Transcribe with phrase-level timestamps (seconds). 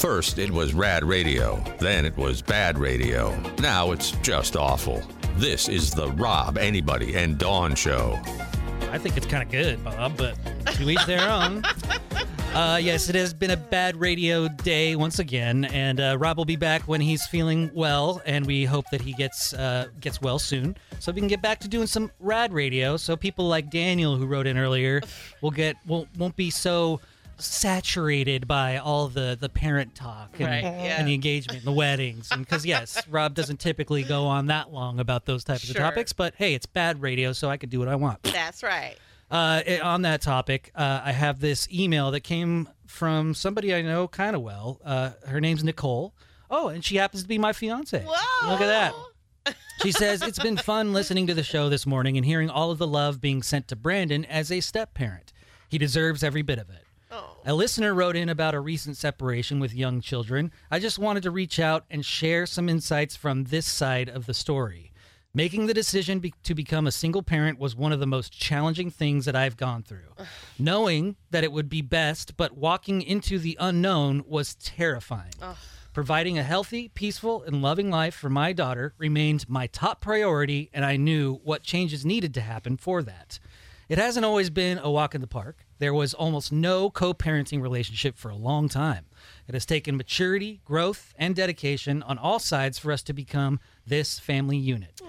[0.00, 1.62] First, it was rad radio.
[1.78, 3.38] Then it was bad radio.
[3.58, 5.02] Now it's just awful.
[5.36, 8.18] This is the Rob, Anybody, and Dawn Show.
[8.90, 10.38] I think it's kind of good, Bob, but
[10.72, 11.62] to each their own.
[12.52, 16.44] Uh, yes, it has been a bad radio day once again, and uh, Rob will
[16.44, 20.40] be back when he's feeling well, and we hope that he gets uh, gets well
[20.40, 22.96] soon, so we can get back to doing some rad radio.
[22.96, 25.00] So people like Daniel, who wrote in earlier,
[25.42, 27.00] will get won't won't be so
[27.40, 30.98] saturated by all the the parent talk and, Right, yeah.
[30.98, 34.72] and the engagement, and the weddings, and because yes, Rob doesn't typically go on that
[34.72, 37.78] long about those types of topics, but hey, it's bad radio, so I can do
[37.78, 38.22] what I want.
[38.22, 38.96] That's right.
[39.30, 43.82] Uh, eh, on that topic, uh, I have this email that came from somebody I
[43.82, 44.80] know kind of well.
[44.84, 46.14] Uh, her name's Nicole.
[46.50, 48.02] Oh, and she happens to be my fiance.
[48.04, 48.50] Whoa.
[48.50, 49.54] Look at that.
[49.82, 52.78] She says it's been fun listening to the show this morning and hearing all of
[52.78, 55.32] the love being sent to Brandon as a step parent.
[55.68, 56.84] He deserves every bit of it.
[57.10, 57.36] Oh.
[57.44, 60.52] A listener wrote in about a recent separation with young children.
[60.70, 64.34] I just wanted to reach out and share some insights from this side of the
[64.34, 64.92] story.
[65.32, 68.90] Making the decision be- to become a single parent was one of the most challenging
[68.90, 70.14] things that I've gone through.
[70.58, 75.34] Knowing that it would be best, but walking into the unknown was terrifying.
[75.92, 80.84] Providing a healthy, peaceful, and loving life for my daughter remained my top priority, and
[80.84, 83.38] I knew what changes needed to happen for that.
[83.90, 85.66] It hasn't always been a walk in the park.
[85.80, 89.06] There was almost no co parenting relationship for a long time.
[89.48, 94.20] It has taken maturity, growth, and dedication on all sides for us to become this
[94.20, 95.00] family unit.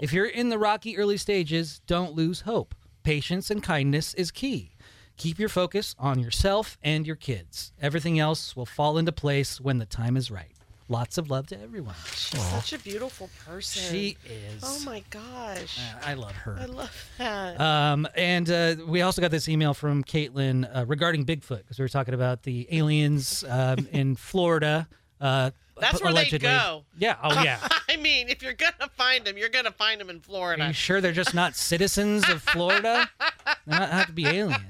[0.00, 2.76] If you're in the rocky early stages, don't lose hope.
[3.02, 4.76] Patience and kindness is key.
[5.16, 7.72] Keep your focus on yourself and your kids.
[7.82, 10.57] Everything else will fall into place when the time is right.
[10.90, 11.94] Lots of love to everyone.
[12.14, 13.82] She's such a beautiful person.
[13.92, 14.62] She is.
[14.62, 15.78] Oh my gosh.
[16.02, 16.56] I love her.
[16.58, 17.60] I love that.
[17.60, 21.82] Um, and uh, we also got this email from Caitlin uh, regarding Bigfoot because we
[21.82, 24.88] were talking about the aliens um, in Florida.
[25.20, 26.48] Uh, That's where allegedly.
[26.48, 26.84] they go.
[26.98, 27.16] Yeah.
[27.22, 27.58] Oh, yeah.
[27.90, 30.62] I mean, if you're gonna find them, you're gonna find them in Florida.
[30.62, 33.10] Are you sure they're just not citizens of Florida?
[33.66, 34.62] They don't have to be aliens.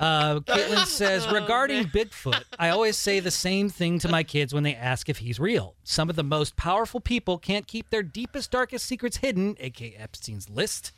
[0.00, 4.62] Uh, Caitlin says regarding Bigfoot, I always say the same thing to my kids when
[4.62, 5.74] they ask if he's real.
[5.84, 10.48] Some of the most powerful people can't keep their deepest, darkest secrets hidden, aka Epstein's
[10.50, 10.92] list.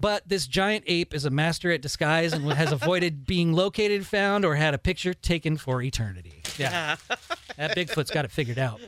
[0.00, 4.46] But this giant ape is a master at disguise and has avoided being located, found,
[4.46, 6.42] or had a picture taken for eternity.
[6.56, 6.96] Yeah,
[7.58, 8.80] that Bigfoot's got it figured out.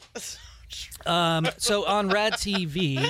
[1.04, 3.06] Um, so on Rad TV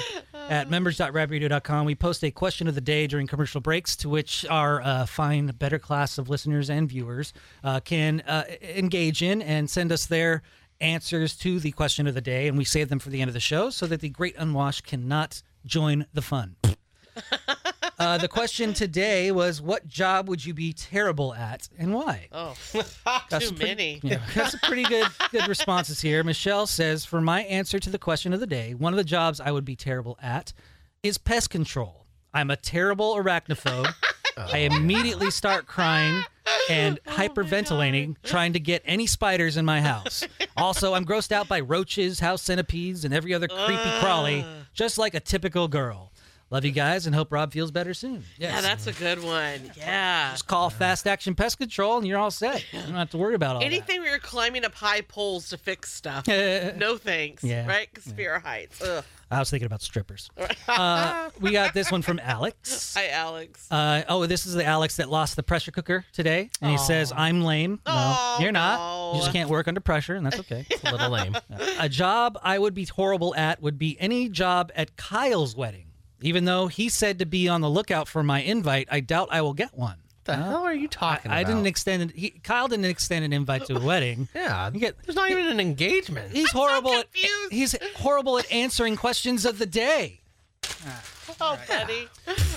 [0.48, 4.82] at members.radradio.com, we post a question of the day during commercial breaks to which our
[4.82, 7.32] uh, fine, better class of listeners and viewers
[7.64, 10.42] uh, can uh, engage in and send us their
[10.80, 12.48] answers to the question of the day.
[12.48, 14.84] And we save them for the end of the show so that the great unwashed
[14.84, 16.56] cannot join the fun.
[17.98, 22.54] Uh, the question today was, "What job would you be terrible at, and why?" oh,
[23.04, 24.00] Got too pretty- many.
[24.02, 26.24] Yeah, got some pretty good good responses here.
[26.24, 29.40] Michelle says, "For my answer to the question of the day, one of the jobs
[29.40, 30.52] I would be terrible at
[31.02, 32.06] is pest control.
[32.34, 33.92] I'm a terrible arachnophobe.
[34.38, 36.22] I immediately start crying
[36.70, 40.24] and hyperventilating, trying to get any spiders in my house.
[40.56, 45.14] Also, I'm grossed out by roaches, house centipedes, and every other creepy crawly, just like
[45.14, 46.11] a typical girl."
[46.52, 48.24] Love you guys and hope Rob feels better soon.
[48.36, 48.52] Yes.
[48.52, 49.70] Yeah, that's a good one.
[49.74, 50.32] Yeah.
[50.32, 52.62] Just call Fast Action Pest Control and you're all set.
[52.74, 55.56] You don't have to worry about all Anything where you're climbing up high poles to
[55.56, 56.26] fix stuff.
[56.28, 57.42] no thanks.
[57.42, 57.66] Yeah.
[57.66, 57.88] Right?
[57.90, 58.82] Because fear of heights.
[58.82, 59.02] Ugh.
[59.30, 60.30] I was thinking about strippers.
[60.68, 62.94] Uh, we got this one from Alex.
[62.96, 63.70] Hi, Alex.
[63.70, 67.12] Uh, oh, this is the Alex that lost the pressure cooker today, and he says,
[67.14, 68.78] "I'm lame." No, Oh, you're not.
[68.78, 69.12] no.
[69.14, 70.64] You just can't work under pressure, and that's okay.
[70.70, 71.36] It's a little lame.
[71.78, 75.86] a job I would be horrible at would be any job at Kyle's wedding.
[76.22, 79.40] Even though he said to be on the lookout for my invite, I doubt I
[79.42, 79.98] will get one.
[80.24, 81.36] What the hell are you talking about?
[81.36, 81.50] I about?
[81.52, 82.10] didn't extend.
[82.12, 84.28] He, Kyle didn't extend an invite to a wedding.
[84.34, 86.32] Yeah, You get- there's not even an engagement.
[86.32, 86.92] He's horrible.
[86.92, 87.52] at, confused.
[87.52, 90.20] he's horrible at answering questions of the day.
[90.86, 91.02] Ah.
[91.40, 92.08] Oh, buddy.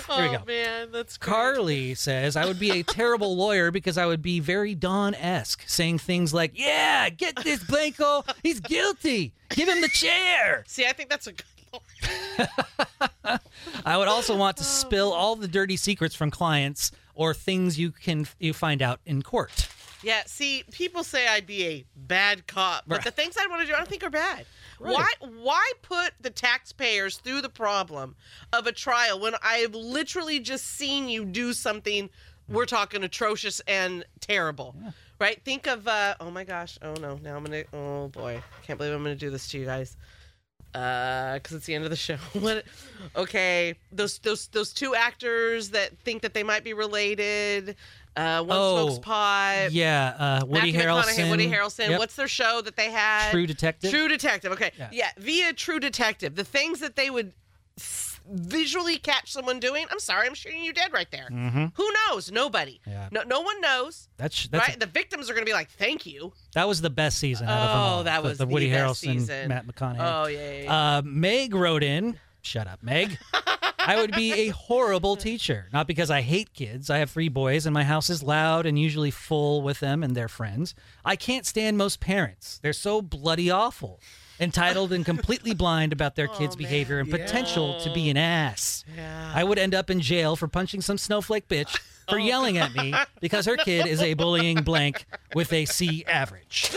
[0.08, 0.44] Oh, we go.
[0.46, 0.88] man.
[0.92, 1.32] That's great.
[1.34, 5.62] Carly says, I would be a terrible lawyer because I would be very Dawn esque,
[5.66, 8.24] saying things like, Yeah, get this Blanco.
[8.42, 9.32] He's guilty.
[9.50, 10.62] Give him the chair.
[10.68, 12.48] See, I think that's a good
[13.84, 17.90] I would also want to spill all the dirty secrets from clients or things you
[17.90, 19.68] can you find out in court.
[20.02, 23.66] Yeah, see, people say I'd be a bad cop, but the things I want to
[23.66, 24.44] do, I don't think are bad.
[24.78, 24.94] Right.
[24.94, 25.28] Why?
[25.40, 28.14] Why put the taxpayers through the problem
[28.52, 32.10] of a trial when I've literally just seen you do something?
[32.48, 34.76] We're talking atrocious and terrible,
[35.18, 35.42] right?
[35.44, 38.94] Think of, uh, oh my gosh, oh no, now I'm gonna, oh boy, can't believe
[38.94, 39.96] I'm gonna do this to you guys,
[40.74, 42.16] uh, because it's the end of the show.
[42.34, 42.64] what?
[43.14, 47.76] Okay, those those those two actors that think that they might be related.
[48.16, 49.72] Uh, One Oh, Smokes Pot.
[49.72, 51.30] Yeah, uh, Woody Matthew Harrelson.
[51.30, 51.90] Woody Harrelson.
[51.90, 51.98] Yep.
[51.98, 53.30] What's their show that they had?
[53.30, 53.90] True Detective?
[53.90, 54.52] True Detective.
[54.52, 54.70] Okay.
[54.78, 54.88] Yeah.
[54.90, 55.10] Yeah.
[55.18, 57.32] Via True Detective, the things that they would
[58.30, 59.86] visually catch someone doing.
[59.90, 61.28] I'm sorry, I'm shooting you dead right there.
[61.30, 62.30] Who knows?
[62.30, 62.80] Nobody.
[62.82, 62.90] Mm-hmm.
[62.90, 63.08] Yeah.
[63.12, 64.08] No, no one knows.
[64.16, 64.78] That's that's right.
[64.80, 67.48] the victims are going to be like, "Thank you." that was the best season.
[67.48, 68.04] Out of them Oh, all.
[68.04, 69.48] that was the the Woody best Harrelson, season.
[69.48, 69.96] Matt McConaughey.
[70.24, 70.38] Oh yeah.
[70.52, 70.96] yeah, yeah.
[70.98, 72.18] Uh, Meg wrote in.
[72.46, 73.18] Shut up, Meg.
[73.78, 75.66] I would be a horrible teacher.
[75.72, 76.90] Not because I hate kids.
[76.90, 80.14] I have three boys, and my house is loud and usually full with them and
[80.14, 80.72] their friends.
[81.04, 82.60] I can't stand most parents.
[82.62, 84.00] They're so bloody awful,
[84.38, 88.84] entitled and completely blind about their kids' oh, behavior and potential to be an ass.
[88.96, 89.32] Yeah.
[89.34, 91.76] I would end up in jail for punching some snowflake bitch
[92.08, 92.22] for oh.
[92.22, 95.04] yelling at me because her kid is a bullying blank
[95.34, 96.70] with a C average.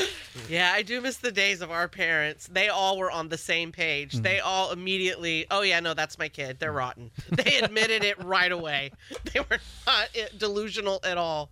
[0.48, 2.48] Yeah, I do miss the days of our parents.
[2.48, 4.14] They all were on the same page.
[4.14, 4.24] Mm-hmm.
[4.24, 6.60] They all immediately, oh yeah, no, that's my kid.
[6.60, 7.12] They're rotten.
[7.30, 8.92] They admitted it right away.
[9.34, 11.52] They were not eh, delusional at all.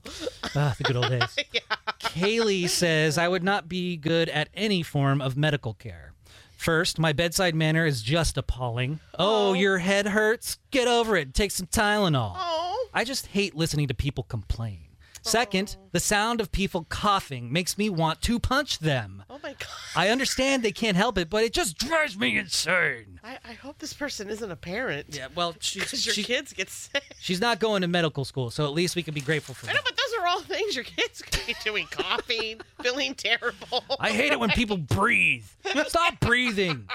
[0.56, 1.36] Ah, the good old days.
[1.54, 1.62] yeah.
[2.00, 6.14] Kaylee says, I would not be good at any form of medical care.
[6.56, 9.00] First, my bedside manner is just appalling.
[9.18, 10.58] Oh, your head hurts?
[10.72, 11.36] Get over it.
[11.36, 12.34] Take some Tylenol.
[12.36, 14.87] Oh, I just hate listening to people complain.
[15.28, 19.24] Second, the sound of people coughing makes me want to punch them.
[19.30, 19.68] oh my god.
[19.96, 23.20] I understand they can't help it, but it just drives me insane.
[23.24, 25.08] I, I hope this person isn't a parent.
[25.10, 27.04] Yeah, well, she's, Because your she- kids get sick.
[27.20, 29.74] she's not going to medical school, so at least we can be grateful for I
[29.74, 29.76] that.
[29.76, 31.88] know, but those are all things your kids could be doing.
[31.92, 33.84] Coughing, feeling terrible.
[34.00, 35.46] I hate it when people breathe.
[35.88, 36.88] Stop breathing.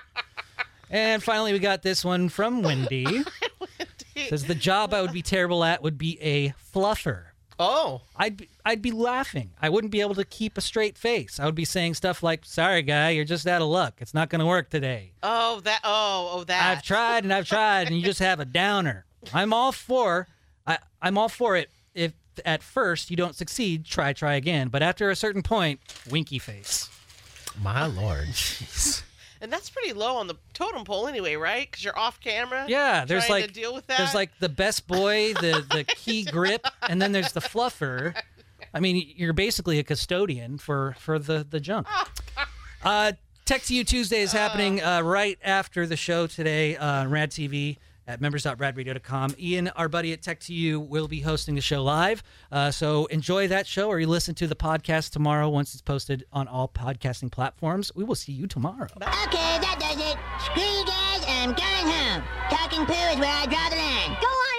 [0.90, 3.04] And finally, we got this one from Wendy.
[3.60, 4.28] Wendy.
[4.28, 7.24] Says the job I would be terrible at would be a fluffer.
[7.58, 8.02] Oh.
[8.16, 9.50] I'd be, I'd be laughing.
[9.60, 11.38] I wouldn't be able to keep a straight face.
[11.38, 13.94] I would be saying stuff like, "Sorry, guy, you're just out of luck.
[13.98, 15.12] It's not going to work today.
[15.22, 15.80] Oh, that.
[15.84, 16.76] Oh, oh, that.
[16.78, 20.26] I've tried and I've tried, and you just have a downer." I'm all for,
[20.66, 21.70] I, I'm all for it.
[21.94, 22.12] If
[22.44, 24.68] at first you don't succeed, try, try again.
[24.68, 26.88] But after a certain point, winky face.
[27.62, 28.28] My lord.
[29.42, 31.68] And that's pretty low on the totem pole anyway, right?
[31.68, 32.64] Because you're off camera.
[32.68, 33.98] Yeah, there's like deal with that.
[33.98, 38.14] there's like the best boy, the the key grip, and then there's the fluffer.
[38.72, 41.86] I mean, you're basically a custodian for for the the junk.
[42.84, 43.12] Uh,
[43.44, 47.30] Tech to You Tuesday is happening uh, right after the show today uh, on Rad
[47.30, 47.76] TV
[48.12, 49.34] at members.radradio.com.
[49.38, 52.22] Ian, our buddy at Tech to You, will be hosting the show live.
[52.50, 56.24] Uh, so enjoy that show or you listen to the podcast tomorrow once it's posted
[56.32, 57.90] on all podcasting platforms.
[57.94, 58.88] We will see you tomorrow.
[58.96, 60.16] Okay, that does it.
[60.44, 62.22] Screw you guys, I'm going home.
[62.50, 64.16] Talking poo is where I draw the line.
[64.20, 64.51] Go on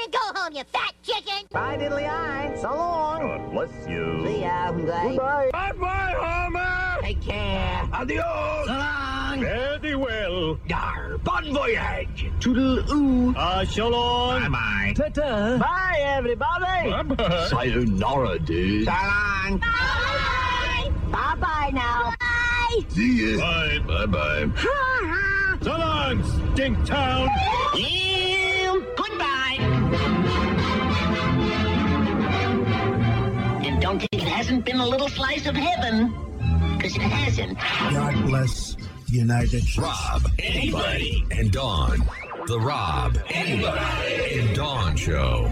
[0.55, 1.47] and home, you fat chicken.
[1.51, 2.55] Bye, diddly eye.
[2.61, 3.19] So long.
[3.19, 4.25] God bless you.
[4.25, 4.71] See ya.
[4.71, 5.15] Bye.
[5.17, 5.49] Bye.
[5.51, 7.01] Bye-bye, Homer.
[7.01, 7.89] Take care.
[7.93, 8.67] Adios.
[8.67, 9.39] So long.
[9.41, 10.59] Very well.
[10.67, 11.17] Yar.
[11.23, 12.31] Bon voyage.
[12.39, 13.33] Toodle-oo.
[13.35, 14.41] Ah, so long.
[14.41, 14.93] Bye-bye.
[14.95, 15.57] Ta-ta.
[15.57, 17.13] Bye, everybody.
[17.13, 17.47] Bye-bye.
[17.49, 18.85] Sayonara, dude.
[18.85, 19.57] So long.
[19.59, 20.91] Bye.
[21.11, 22.13] Bye-bye now.
[22.19, 22.85] Bye.
[22.89, 23.39] See ya.
[23.39, 24.49] Bye, bye-bye.
[25.61, 27.29] So long, Stink Town.
[27.75, 28.22] You.
[33.93, 36.13] Don't think it hasn't been a little slice of heaven.
[36.77, 37.57] Because it hasn't.
[37.59, 39.77] God bless the United States.
[39.77, 41.99] Rob, anybody, and Dawn.
[42.47, 45.47] The Rob, anybody, and Dawn Show.